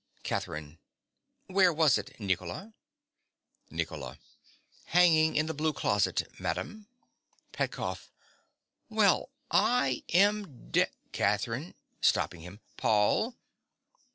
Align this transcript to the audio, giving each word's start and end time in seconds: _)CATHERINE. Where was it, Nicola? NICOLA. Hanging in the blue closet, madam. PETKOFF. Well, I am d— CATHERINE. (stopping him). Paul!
_)CATHERINE. 0.23 0.79
Where 1.45 1.71
was 1.71 1.99
it, 1.99 2.19
Nicola? 2.19 2.73
NICOLA. 3.69 4.17
Hanging 4.85 5.35
in 5.35 5.45
the 5.45 5.53
blue 5.53 5.73
closet, 5.73 6.23
madam. 6.39 6.87
PETKOFF. 7.51 8.09
Well, 8.89 9.29
I 9.51 10.01
am 10.11 10.71
d— 10.71 10.85
CATHERINE. 11.11 11.75
(stopping 12.01 12.41
him). 12.41 12.61
Paul! 12.77 13.35